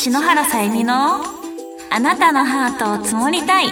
[0.00, 1.16] 篠原さゆみの
[1.90, 3.66] あなたのハートを積もりたい。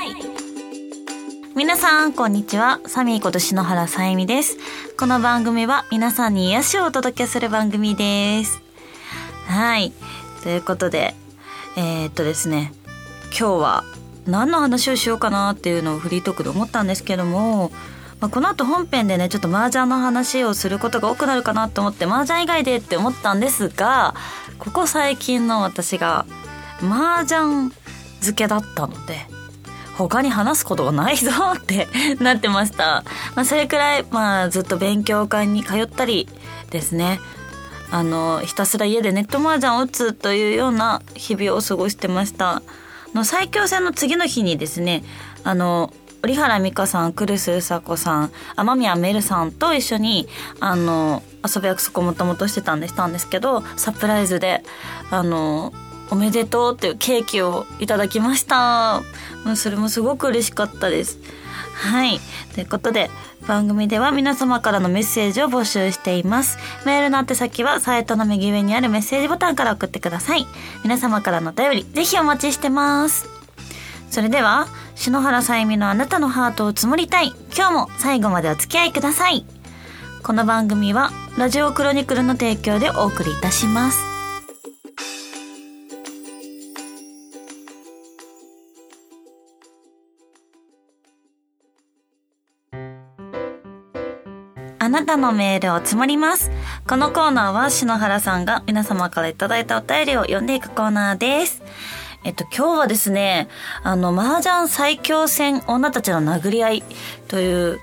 [1.54, 2.80] 皆さんこんにちは。
[2.86, 4.58] サミーこと篠原さゆみです。
[4.98, 8.60] この番組は皆さんに癒しをお届けする番組です。
[9.46, 9.92] はい。
[10.42, 11.14] ということで
[11.76, 12.72] えー、っとですね。
[13.26, 13.84] 今日は
[14.26, 17.70] 何の話をしようかなっていうのをフリートークで思ったんですけども
[18.20, 24.14] まあ、この後本編でねちょっと麻雀の話をすることが多くなるかなと思って麻雀以外でって思ったんですが
[24.58, 26.24] ここ最近の私が
[26.80, 27.70] 麻雀
[28.20, 29.26] 漬けだったので
[29.96, 31.88] 他に話すことがないぞって
[32.20, 36.28] なってました、まあ、それくらい、まあ、ずっと勉強会に通ったり
[36.70, 37.20] ですね。
[37.88, 42.62] あのひたすら家でネット麻雀を打つというような日々を過ごしてました。
[43.14, 45.04] の最強戦の次の日にですね
[45.44, 45.92] あの
[46.26, 50.26] 折原美香さん、クルスうさこさん、天宮メルさんと一緒に、
[50.58, 54.64] あの、遊び約束をもともとしてたんでしたんですけど、サプライズで、
[55.12, 55.72] あの、
[56.10, 59.02] おめでとうっていうケーキをいただきました。
[59.54, 61.18] それもすごく嬉しかったです。
[61.74, 62.20] はい。
[62.54, 63.08] ということで、
[63.46, 66.58] 番組では皆様からのメッセージを募集しています。
[66.84, 70.44] メールの宛先はサイトの右上にあるメッセージボタンから送ってください。
[70.82, 73.28] 皆様からのお便り、ぜひお待ちしてます。
[74.10, 74.66] それでは、
[74.96, 77.32] 篠原さゆみのあなたのハートを積もりたい。
[77.54, 79.44] 今日も最後までお付き合いください。
[80.22, 83.98] この番組は、ラジオクロニクルの提供でお送りいたします。
[94.78, 96.50] あなたのメールを積もります。
[96.88, 101.62] このコーナーは篠原さんが皆様からいただいたお便りを読んでいくコーナーです。
[102.26, 103.46] えっと、今日はですね、
[103.84, 106.84] あの、麻雀最強戦女たちの殴り合い
[107.28, 107.78] という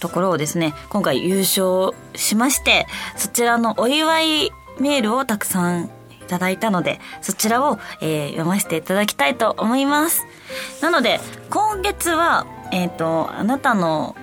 [0.00, 5.88] ところをですね、今回優勝しまして、そちらのお祝いメールをたくさんい
[6.26, 10.26] ただいたので、そちらを、えー、読ませていただきたいと思います。
[10.82, 14.16] なので、今月は、えっ、ー、と、あなたの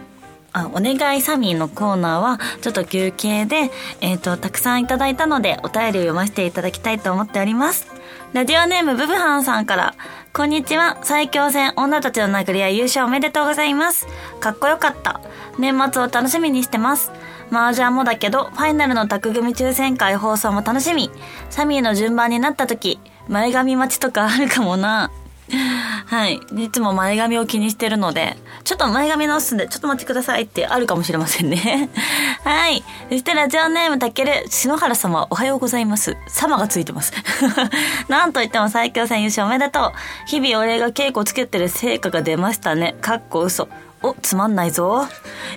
[0.58, 3.70] あ、お願いサミーのコーナーは、ちょっと休憩で、
[4.02, 7.88] えっ、ー、と、たくさんいただいたので、お便りを読ませていただきたいと思っております。
[8.34, 9.96] ラジオネームブブハンさんから、
[10.34, 10.98] こんにちは。
[11.04, 14.08] 最強戦女たちの殴り合い優勝おめでとうございます。
[14.40, 15.22] かっこよかった。
[15.58, 17.12] 年末を楽しみにしてます。
[17.52, 21.10] 麻雀もだけど、ファイナルの宅組抽選会放送も楽しみ。
[21.50, 25.12] サミーの順番になった時、前髪待ちとかあるかもな。
[25.50, 26.42] はい。
[26.56, 31.90] いつも前髪を気にしてるので、ちょっと前髪直すんで、ちょっと待ってくださいってあるかもしれませんね。
[32.44, 32.84] はい。
[33.10, 36.18] そしてラジオネームたける、篠原様おはようございます。
[36.28, 37.14] 様がついてます。
[38.10, 39.92] なんといっても最強戦優勝おめでとう。
[40.28, 42.96] 日々お礼が稽古つけてる成果が出ましたね。
[43.02, 43.70] かっこ嘘。
[44.04, 45.08] お、つまんないぞ。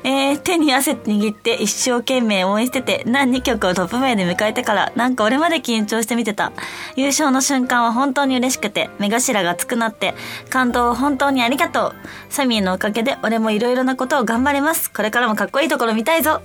[0.02, 6.52] えー、手に汗握って一生懸命応援してて、何2曲をトップ名で迎えてから、なんか俺まで緊張して見てた。
[6.96, 10.14] 優勝の瞬間は本当に嬉しくて、目頭が熱くなって、
[10.48, 11.94] 感動を本当にありがとう。
[12.30, 14.90] サミーのおかげで俺も色々なことを頑張れます。
[14.90, 16.40] これからもかっこいいところ見たいぞ。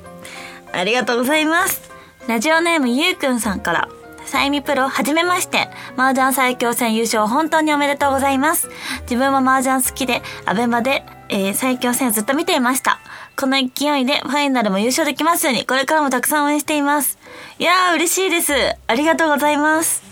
[0.73, 1.89] ありがとうございます。
[2.27, 3.89] ラジオネームゆうくんさんから、
[4.25, 5.69] さゆみプロ、はじめまして。
[5.97, 8.69] 麻雀最強戦優勝本当におめでとうございます。
[9.03, 12.99] 自分も麻雀好きで、アベマで、えー、最強戦ずっと見ていました。
[13.37, 17.19] この勢いでファイナルも優勝できますように、これからもたくさん応援しています。
[17.59, 18.53] いやー、嬉しいです。
[18.87, 20.03] ありがとうございます。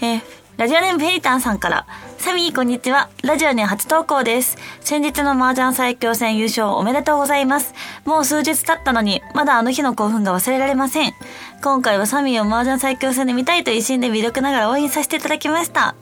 [0.00, 0.22] えー、
[0.56, 1.86] ラジオネームフェリタンさんから、
[2.20, 3.08] サミーこんにちは。
[3.24, 4.58] ラジオに初投稿です。
[4.82, 7.72] 先日の麻雀最強戦優勝おめでとうございます。
[8.04, 11.14] もう数日経ったのに、まだあの日の興奮が忘れられません。
[11.62, 15.94] 今回はサミーを麻雀最強戦で見たいと一心で魅力ながら応援させていただきました。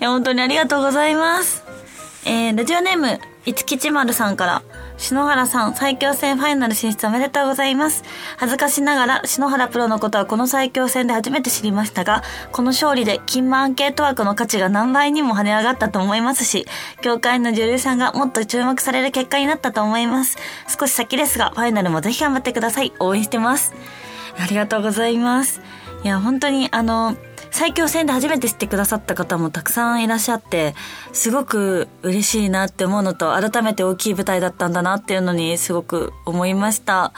[0.00, 1.64] いや、本当にありがとうございます。
[2.26, 4.62] えー、ラジオネーム、いつきちまるさんから、
[4.96, 8.04] 篠原さん、最強戦ファイナル進出おめでとうございます。
[8.36, 12.22] 恥ずかしながら、篠原プロのことはこの最強戦で初めて知りましたが、
[12.52, 16.66] この勝利で、金満アンケート枠の価値が何倍にも跳ね上がったと思いますし、
[17.02, 20.36] 業界の女優さんがもっと注目される結果になったと思います。
[20.68, 22.92] 少し先ですが、ファイナルもぜひ頑張ってください。
[23.00, 23.72] 応援してます。
[24.38, 25.60] ありがとうございます。
[26.04, 27.16] いや、本当に、あの、
[27.52, 30.74] 最強戦で初めて知ってくださった方もたくさんいらっしゃって、
[31.12, 37.12] すごく嬉しいなって思うのと、改めて大きい舞台だったんだなっていうのにすごく思いました。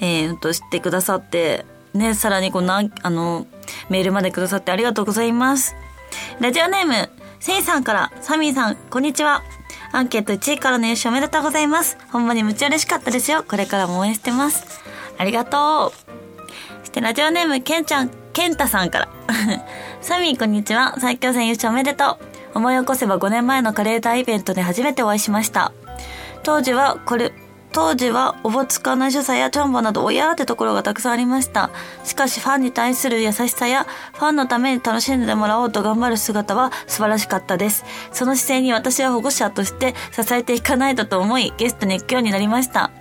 [0.00, 1.64] えー、と、知ってくださって、
[1.94, 3.46] ね、さらにこんな、あの、
[3.88, 5.74] メールまでくださってありがとうございます。
[6.38, 7.08] ラジオネーム、
[7.40, 9.42] せいさんから、サミーさん、こんにちは。
[9.90, 11.96] アンケート1位からの優勝おめでとうございます。
[12.12, 13.42] ほんまにむっちゃ嬉しかったですよ。
[13.42, 14.82] これからも応援してます。
[15.16, 16.10] ありがとう。
[16.80, 19.08] そしてラジオネーム、けんちゃん、けんたさんから。
[20.00, 20.94] サミーこんにちは。
[21.00, 22.20] 最強戦優勝おめでと
[22.54, 22.58] う。
[22.58, 25.72] 思い起こせば5年前のカレーターイベントで初めてお会いしました。
[26.44, 27.32] 当時はこれ、
[27.72, 31.70] 当時はおぼつかない所作やチョンボなど親ってところがたくさんありました。
[32.04, 37.84] しかしファンに対する優しさやファンのために楽しんでもらおうと頑張る姿は素晴らしかったです。
[38.12, 42.92] その姿勢に私は保護者として支えていかないとと思いゲスト熱狂になりました。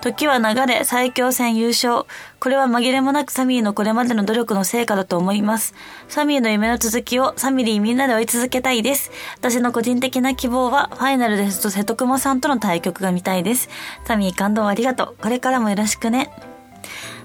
[0.00, 2.04] 時は流れ最強戦優勝。
[2.40, 5.74] これは紛れもなくサミーのこれまでの努力の成果だと思います。
[6.08, 9.10] サミーの夢の続きをサミリーみんなで追い続けたいです。
[9.36, 13.68] 私の個人的な希望はファイナルですと瀬戸熊さんとの対局が見たいです。
[14.04, 15.16] サミー感動ありがとう。
[15.20, 16.30] これからもよろしくね。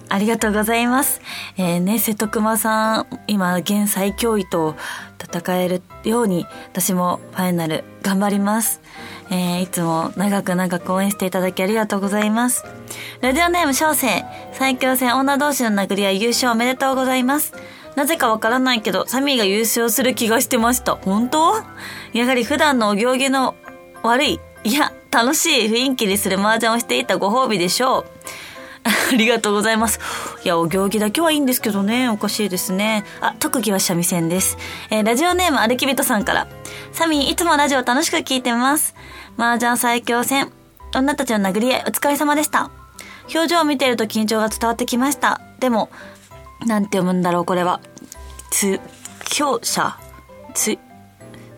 [0.10, 1.22] ありがとうございます。
[1.58, 4.76] えー、ね、瀬戸熊さん、今、現最強位と
[5.20, 8.82] 戦えるように、私もファイナル頑張ります。
[9.30, 12.66] えー、いつも長く長く応援していただきありがとうございます。
[13.22, 14.24] ラジオネーム小生、
[14.54, 17.54] 最強戦女同士の殴り合い優勝おめでとうございます。
[17.96, 20.96] なぜかわからないけど、サミーが優勝する気がしてました。
[20.96, 21.64] 本当？
[22.14, 23.56] やはり普段のお行儀の
[24.02, 28.06] 悪い、いや、楽しい雰囲気にする麻雀をしていたご褒美でしょう。
[28.86, 30.00] ありがとうございます。
[30.44, 32.10] いや、お行儀だけはいいんですけどね。
[32.10, 33.06] おかしいですね。
[33.22, 34.58] あ、特技は三味線です。
[34.90, 36.48] えー、ラジオネーム歩き人さんから。
[36.92, 38.94] サミー、いつもラジオ楽しく聞いてます。
[39.38, 40.52] 麻雀最強戦。
[40.96, 42.70] 女たちの殴り合い、お疲れ様でした。
[43.34, 45.42] 表情を見ていると緊張が伝わってきました。
[45.60, 45.90] でも、
[46.68, 47.82] なんて読むんだろう、これは。
[48.52, 48.80] つ、
[49.26, 49.98] 強者、
[50.54, 50.78] つ、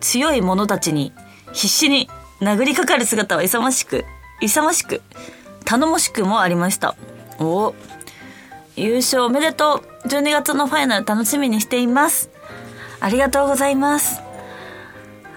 [0.00, 1.12] 強い者たちに
[1.52, 2.08] 必死に
[2.40, 4.04] 殴りかかる姿は勇ましく、
[4.40, 5.02] 勇ましく、
[5.64, 6.96] 頼もしくもありました。
[7.38, 7.74] お
[8.76, 12.30] 優勝おめでとう !12 月のファイナル楽しみにしています。
[13.00, 14.22] ありがとうございます。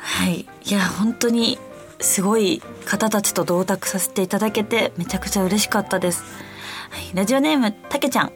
[0.02, 0.48] はい。
[0.64, 1.58] いや、本当に
[2.00, 6.24] すごい方たちと同卓させていただけてめちゃくちゃ嬉しかったです。
[7.14, 8.32] ラジオネーム、たけちゃん。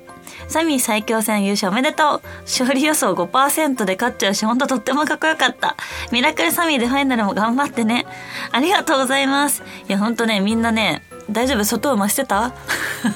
[0.48, 5.76] サミー最強戦優勝おめでとう勝利予想5%で勝っちゃうし、ほんととってもかっこよかった。
[6.12, 8.06] ミラクルサミーでファイナルも頑張ってね。
[8.52, 9.64] ありがとうございます。
[9.88, 11.64] いや、ほんとね、みんなね、大丈夫？
[11.64, 12.54] 外馬してた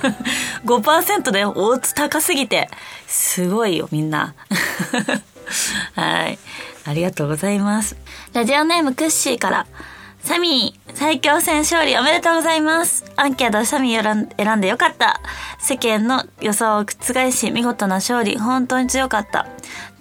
[0.66, 2.70] ?5% で大津高すぎて。
[3.08, 4.34] すごいよ、みんな。
[5.96, 6.40] はい。
[6.86, 7.98] ありがとうございます。
[8.34, 9.68] ラジオネームクッシーから。
[10.28, 13.06] サミー、最強戦勝利おめでとうございます。
[13.16, 15.22] アンケートサミー選んでよかった。
[15.58, 19.48] 世間の予想を覆し、見事な勝利、本当に強かった。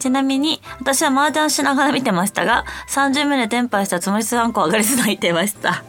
[0.00, 5.84] ちなみに、私は麻雀しながら見てましたが、30目でテンパイしたつもりすあんこ上がりす泣いてました。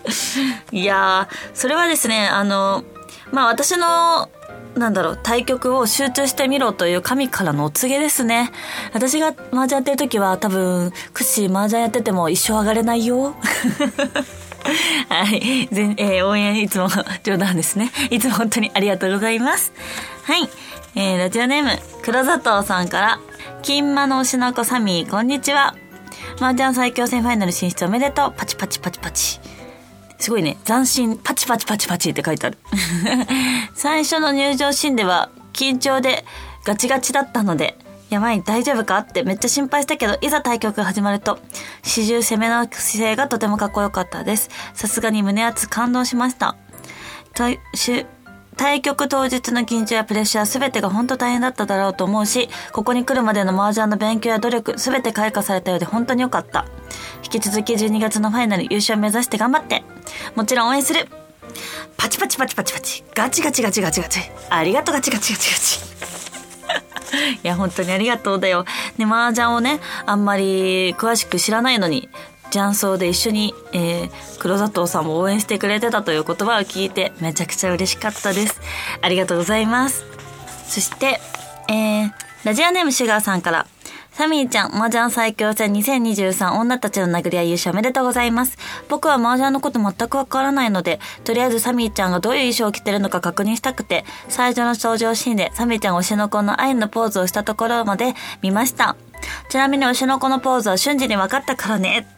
[0.72, 2.84] いやー、それはですね、あの、
[3.32, 4.30] まあ私の
[4.78, 8.50] なんだろう、対局を集中してみろという神からのお告げですね。
[8.92, 13.34] 私が麻雀やってる時は多分、クッシー麻雀やってても一生上がれないよ。
[15.08, 15.68] はい。
[15.72, 16.88] 全、えー、応援いつも
[17.22, 17.90] 冗談ですね。
[18.10, 19.72] いつも本当にありがとうございます。
[20.24, 20.48] はい。
[20.94, 23.20] えー、ラジオネーム、黒砂糖さんから、
[23.62, 25.74] 金馬の推しの子サミー、こんにちは。
[26.40, 28.34] 麻雀最強戦ファイナル進出おめでとう。
[28.36, 29.40] パチパチパチパチ。
[30.18, 32.58] すごいね、斬新、パチパチパチパチって書いてある。
[33.74, 36.24] 最初の入場シーンでは緊張で
[36.64, 37.78] ガチガチだったので、
[38.10, 41.38] やばい、大丈夫かってめっちゃ心配したけど、いざ対局が始まると、
[41.82, 44.50] 始終攻めの姿勢がとてもかっこよかったです。
[44.74, 46.56] さすがに胸熱感動しました。
[48.58, 56.66] 対局当日の緊張やプレッシャーすべてが本当大変だっただろうと思うし、ここに来るまでの麻雀の勉強や努力すべて開花されたようで本当に良かった。
[57.24, 59.84] 引き続き12月のファイナル優勝目指して頑張って。
[60.34, 61.08] もちろん応援する。
[61.96, 63.04] パチパチパチパチパチ。
[63.14, 64.20] ガチガチガチガチガチ。
[64.50, 65.88] ありがとうガチガチガチガチ。
[67.42, 68.64] いや、本当にありがとうだよ。
[68.98, 72.08] ね、麻雀をね、あんまり詳しく知らないのに、
[72.50, 78.60] 雀荘で一緒に、えー、黒砂糖さんも応援してくれてたという言葉を聞いて、めちゃくちゃ嬉しかったです。
[79.00, 80.04] ありがとうございます。
[80.66, 81.20] そして、
[81.68, 82.12] えー、
[82.44, 83.66] ラジオネームシュガーさんから、
[84.18, 88.58] サミーちゃん、麻雀最強戦2023女たちの殴り合い優勝おめでとうございます。
[88.88, 98.96] 僕は麻雀のこと全くわからないので、とりあえずサミーちゃんがどういう衣装を着てるのか確認したくて、最初の登場シーンでサミーちゃん推しの子の愛のポーズをしたところまで見ました。
[99.50, 102.17] ちなみに推しの子のポーズは瞬時に分かったからね。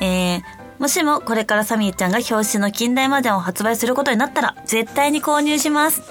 [0.00, 0.42] えー、
[0.78, 6.02] もしもこれからサミーちゃんが表紙の近代マジャンを発売することになったら、絶対に購入します。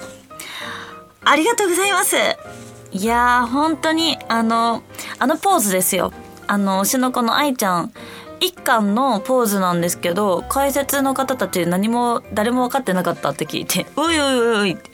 [1.24, 2.16] ありがとうございます。
[2.92, 4.82] いやー、本当に、あの、
[5.18, 6.12] あのポーズですよ。
[6.46, 7.92] あの、推しの子の愛ちゃん、
[8.40, 14.90] 一巻のポーズなんですけど、解説の方たち何も、誰も分かってなかったって聞いて、おいおいおいおいって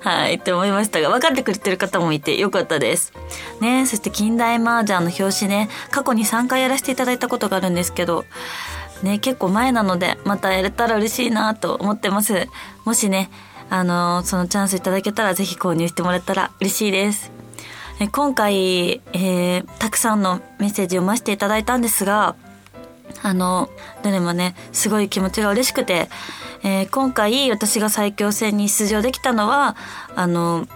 [0.00, 3.12] はい、って思いましたが、分かってくれてる方もいてよかったです。
[3.60, 8.24] ねそして近代麻雀の表紙ね、過去に3回やらせていただいたことがあるんですけど、
[9.02, 12.48] ね、結構前なので、またやれたら嬉しいなと思ってます。
[12.84, 13.30] もしね、
[13.70, 17.39] あのそのチャンスいただけたらぜひ購入してもらったら嬉しいです。
[18.00, 22.34] え今回、えー、たくさんのメッセージを読ませていただいたんですが、
[23.22, 23.68] あの、
[24.02, 26.08] どれもね、すごい気持ちが嬉しくて、
[26.62, 29.76] えー、今回私が最強戦に出場できたのは、
[30.16, 30.66] あの、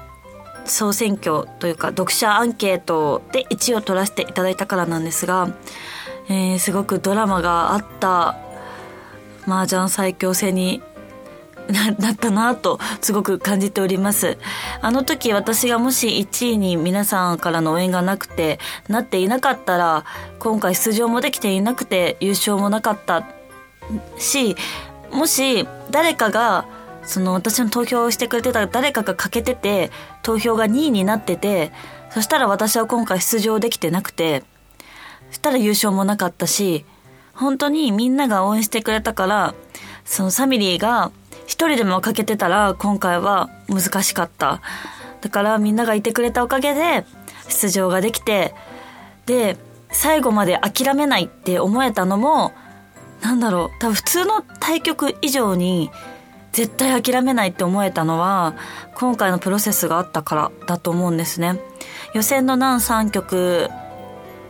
[0.66, 5.48] 総選挙というか読者アンケートで1位を取らせていただいたからなんですが、
[6.28, 8.36] えー、すごくドラマがあった
[9.46, 10.82] 麻雀最強戦に
[11.98, 14.36] なったなとすごく感じております。
[14.80, 20.04] あの時私がもし1位に皆さんからの応援がなくてなっていなかったら
[20.38, 23.24] 今回出場もできていなくて優勝もなかった
[24.18, 24.56] し
[25.10, 26.66] もし誰かが
[27.04, 29.90] その私の投票をしてくれてた誰かが欠けてて
[30.22, 31.72] 投票が2位になってて
[32.10, 34.44] そしたら私は今回出場できてなくて
[35.28, 36.84] そしたら優勝もなかったし
[37.34, 39.54] 本当にみんなが応援してくれたから
[40.04, 41.10] そのサミリーが
[41.46, 44.60] 一人でも欠けてたら今回は難しかった。
[45.20, 47.04] だからみんながいてくれたおかげで
[47.48, 48.54] 出場ができて、
[49.26, 49.56] で、
[49.90, 52.52] 最後まで諦めないって思えたのも、
[53.22, 55.90] なんだろう、多分普通の対局以上に
[56.52, 58.54] 絶対諦めないって思えたのは、
[58.94, 61.58] 今回のプロセスがあったからだと思うんですね。
[62.12, 63.70] 予選の何3局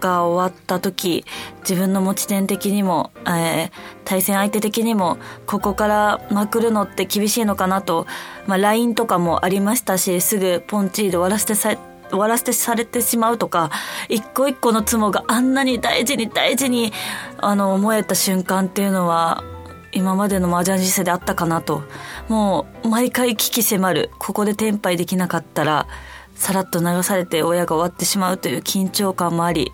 [0.04, 1.24] が終わった時
[1.60, 3.70] 自分の持ち点的にも、えー、
[4.04, 8.06] 対戦相手的にもここからまくるのって厳しいのかなと、
[8.46, 11.76] まあ、LINE とかもありましたしすぐポンチーで終わらせてさ
[12.10, 13.70] 終わらせてされてしまうとか
[14.10, 16.92] 一個一個のツモがあんなに大事に大事に
[17.38, 19.42] あの思えた瞬間っていうのは
[19.90, 21.82] 今までの麻雀人生であったかなと
[22.28, 25.86] もう毎回危機迫るここでテンパイできなかったら
[26.34, 29.72] さらっと流されて親が終わってしまうという緊張感もあり、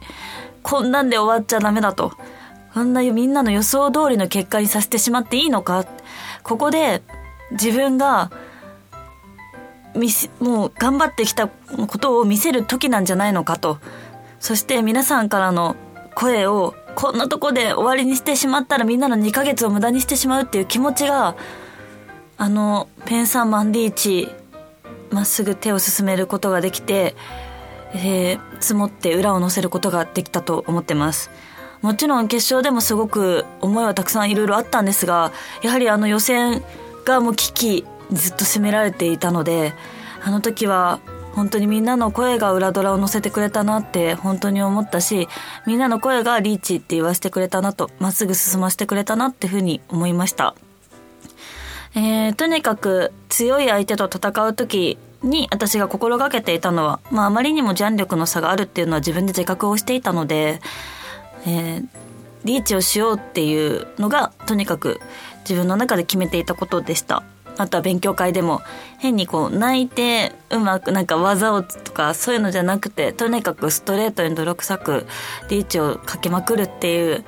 [0.62, 2.12] こんなんで終わっちゃダメだと。
[2.74, 5.86] こんなみんなの予想通りの結果にさせてしまっていいのか
[6.44, 7.02] ここで
[7.50, 8.30] 自分が
[10.38, 13.78] もう頑張ってきたことを見せる時なんじゃないのかと。
[14.38, 15.76] そして皆さんからの
[16.14, 21.36] 声をこんなとこで終わりにしてしまったらみんなの2ヶ月を無駄にしてしまうっていう気持ちが、
[22.36, 24.28] あの、ペンサンマンディーチ
[25.10, 27.14] まっすぐ手を進めることができて、
[27.92, 31.30] えー、積もって裏を乗せることができたと思ってます。
[31.82, 36.62] もちろん決勝でもすごく思いはたくさんいろいろあったんですが、やはりあの予選
[37.04, 39.72] がもう危機ずっと責められていたので、
[40.22, 41.00] あの時は
[41.32, 45.28] 本当にみんなの声が裏ドラを乗せてくれたなって本当に思ったし、
[45.66, 50.54] みんなの声がリーチって言わせてくれたなと、まっすぐ進ませてくれたなっていうふうに思いました。
[51.94, 60.61] えー、とにかく強い相手と戦う時に私が心がけていたのは、まあ、あまりにもジャン力の差があるっていうのは自分で自覚をしていたので、
[61.47, 61.88] えー、
[62.44, 65.00] リーチをしようっていうのがとにかく
[65.40, 67.23] 自分の中で決めていたことでした。
[67.59, 68.62] あとは勉強会でも
[68.99, 75.06] 変にこう泣いてうまくなんか技をとかそういうのじゃなくてとにかくストレートに泥臭く
[75.50, 77.25] リーチをかけまくるっていう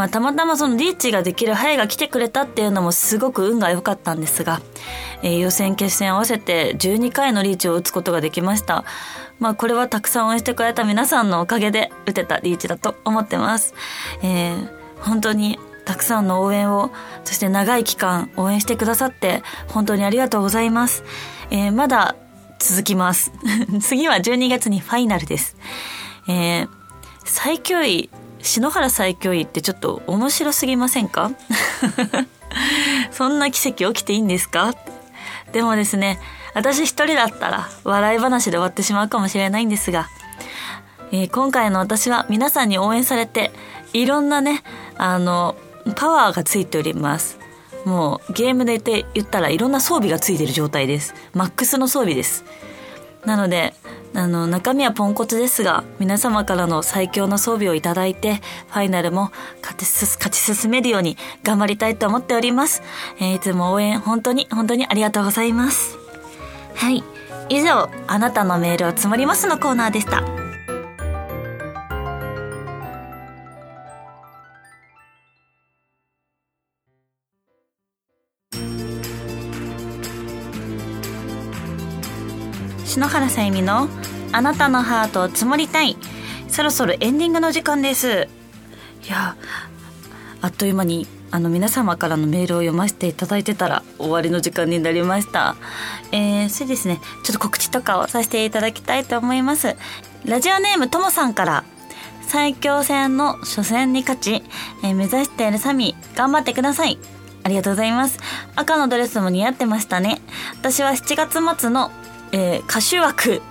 [0.00, 4.62] まあたまたまそのリーチができるハイが来てくれたっていうのもすごく運が良かったんですが、
[5.22, 8.86] えー、予選決戦合わせて12回のリーチを打つことができました。
[9.40, 13.74] まあこれはたくさん応援してくれた皆さんのおかげで打てたリーチだと思ってます。
[14.22, 16.90] えー、本当にたくさんの応援を、
[17.24, 21.04] そして長い期間応援してくださって本当にありがとうございます。
[21.50, 22.16] えー、まだ
[22.58, 23.32] 続きます。
[23.82, 25.58] 次は12月にファイナルです。
[26.26, 26.68] えー、
[27.26, 28.08] 最強位
[28.42, 31.30] 篠原最強位ってちょっと面白すぎませんか？
[33.12, 34.74] そんな奇跡起きていいんですか？
[35.52, 36.18] でもですね、
[36.54, 40.08] 私一人だったら笑い話で終わってしまうかもしれないんですが、
[41.12, 43.50] えー、今回の私は皆さんに応援されて、
[43.92, 44.62] いろんなね、
[44.96, 45.56] あの、
[45.96, 47.38] パワーがついております。
[47.84, 51.14] もうゲームで言ったらいろんな装備がついてる状態です。
[51.34, 52.44] マックスの装備です。
[53.24, 53.74] なので、
[54.12, 59.30] あの、中身はポンコツですが、皆様からの最強の装備をいただいて、ファイナルも
[59.62, 62.82] 勝ち勝ち進めるように頑張りたいと思っております。
[63.18, 65.96] えー、いつも応援本当に本当にありがとうございます。
[66.74, 67.04] はい。
[67.48, 70.22] 以上、あなたのメールを積もりますのコーナーでした。
[82.90, 83.88] 篠原さゆみの
[84.32, 85.96] あなたのハートを積もりたい
[86.48, 88.28] そろそろエンディングの時間です
[89.06, 89.36] いや
[90.42, 95.54] あっという間にあの皆様からのメールを読ませていただいてたら終わりの時間になりました。
[96.10, 99.76] えー、それですね、ちょっと告知とかをさせていただきたいと思います。
[100.24, 101.64] ラジオネームともさんから
[102.22, 104.42] 最強戦の初戦に勝ち、
[104.82, 106.98] えー、目指しているサミ頑張ってください。
[107.44, 108.18] ありがとうございます。
[108.56, 110.20] 赤のドレスも似合ってましたね。
[110.58, 111.92] 私は7月末の
[112.32, 113.42] えー、歌手枠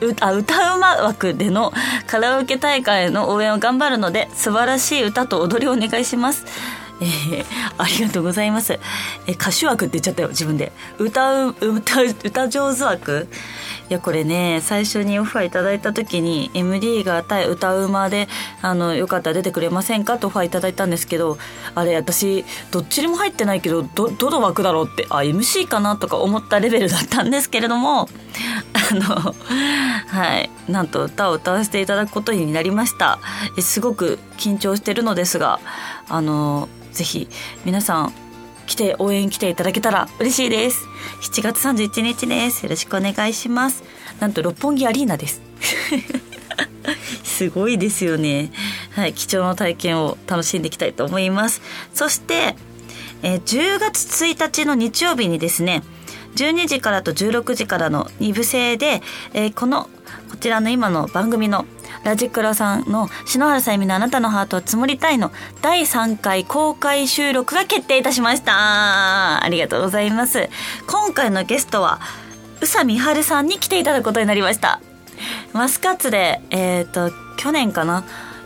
[0.00, 1.72] 歌うま枠での
[2.06, 6.44] カラオケ大会の応援を頑張るので素晴らしい歌と踊りをお願いします
[7.00, 7.44] えー、
[7.76, 8.74] ありがとうございます。
[9.26, 10.72] えー、歌手枠って言っちゃったよ、自分で。
[10.98, 13.28] 歌う、歌う、歌上手枠？
[13.90, 18.28] いや、これね、最初にオファーいただいた時に、MD が対歌うまで、
[18.62, 21.36] あの、よかったら出てくれませんかとオファーいただいたんですけど、
[21.74, 28.08] あれ、私、どっちにも入ってないけど、ど、どの枠だろうって、あ、MC かなとか思ったレベルだったんですけれども、
[28.90, 29.34] あの、
[30.06, 33.18] はい、なんと歌を歌わせていただくことになりました。
[33.60, 35.60] すごく緊張してるのですが、
[36.08, 37.28] あの、ぜひ
[37.64, 38.23] 皆さん
[38.66, 40.86] 来て応援来ていただけたら嬉しいです。
[41.22, 42.64] 7月31日です。
[42.64, 43.84] よろしくお願いします。
[44.20, 45.42] なんと六本木アリーナです。
[47.24, 48.52] すごいですよね。
[48.90, 51.62] はい貴重な体験を楽しんでいきたいと思います。
[51.92, 52.56] そして
[53.24, 55.82] えー、10月1日の日曜日にですね
[56.36, 59.00] 12時からと16時からの2部制で、
[59.32, 59.88] えー、この
[60.30, 61.64] こちらの今の番組の
[62.02, 65.32] ラジクラさんの篠原さゆみのあなたのハートを積もりたいの
[65.62, 69.42] 第3回公開収録が決定いたしました。
[69.42, 70.48] ありがとうございます。
[70.86, 72.00] 今回のゲストは、
[72.58, 74.80] 宇佐美春さんに来ていただくことになりました。
[75.52, 78.04] マスカッツで、えっ、ー、と、去年かな？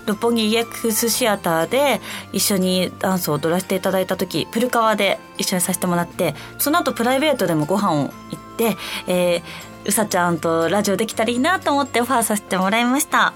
[0.08, 2.00] 六本木 EX シアターで
[2.32, 8.10] 一緒にダンスを踊らせていただいた時プルカワで一緒にさせてもらってその後プライベートでもご飯を行っ
[8.56, 8.76] て、
[9.06, 9.42] えー、
[9.88, 13.32] うさちゃんとラジオできたらいいなと思ってオファーさせてもらいました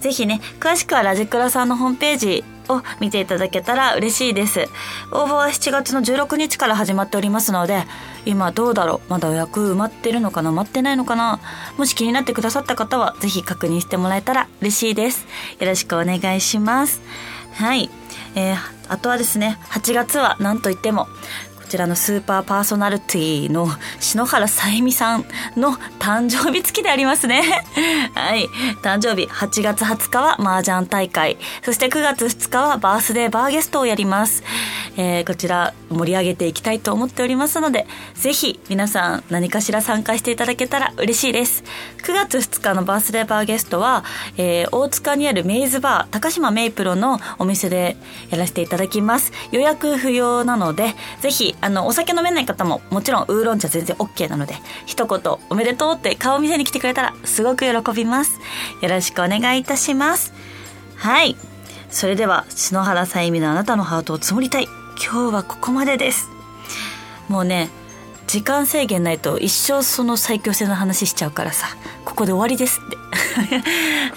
[0.00, 4.66] ぜひね、詳しくはラジクラさんのホームページを見ていただけたら嬉しいです。
[5.12, 7.84] 応募は7月の16日から始まっておりますので、
[8.24, 9.10] 今どうだろう？
[9.10, 10.50] まだ予約埋まってるのかな？
[10.50, 11.40] 埋まってないのかな？
[11.76, 15.26] もし気になってくださった方は、ぜひ確認してもらえたら嬉しいです。
[15.60, 17.00] よろしくお願いします。
[17.54, 17.90] はい。
[18.34, 18.56] えー、
[18.88, 21.06] あとはですね、8月は何と言っても、
[21.72, 23.66] ちらのスーパーパーソナリティの
[23.98, 25.24] 篠原さゆみさん
[25.56, 27.64] の誕生日付きでありますね。
[28.14, 28.46] はい。
[28.82, 31.38] 誕生日8月20日は麻雀大会。
[31.62, 34.42] そして9月2日はバースデーバーゲストをやります。
[34.98, 41.64] えー、こちら盛り上げていきたいと思っておりますので、ぜひ皆さん何かしら参加していただけたら嬉しいです。
[42.02, 44.04] 9月2日のバースデーバーゲストは、
[44.36, 47.96] えー、大塚にあるメイズバー、高島メイプロのお店で
[48.30, 49.32] やらせていただきます。
[49.50, 58.40] 予約不要なので、ぜひあの、お酒飲めない方ももちろんウーロン茶全然 OK なので、一言おめでとうって顔見せに来てくれたらすごく喜びます。
[58.82, 60.34] よろしくお願いいたします。
[60.96, 61.36] はい。
[61.88, 64.64] それでは、篠原さゆみのあなたのハートを積もりたい。
[65.02, 66.28] 今日はここまでです。
[67.28, 67.70] もうね、
[68.26, 71.68] 時間制限ないと一生その最強戦の話しちゃうからさ、
[72.04, 72.96] ここで終わりですって。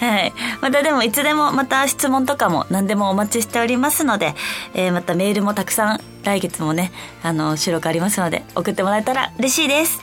[0.04, 0.32] はい。
[0.60, 4.34] またでもいつでもまた質問とかも何でもお待ちしておりますので、
[4.74, 6.92] えー、またメールもたくさん来月もね、
[7.22, 10.00] あの、収録ありますので送ってもらえたら嬉しいです。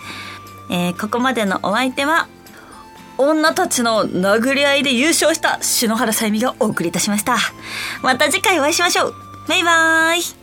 [0.70, 2.28] えー、ここまでのお相手は、
[3.18, 7.38] 女たちの殴り合いで優勝した篠原さゆみがお送りいたしました。
[8.02, 9.16] また次回お会いしましょう。
[9.48, 10.42] バイバーイ。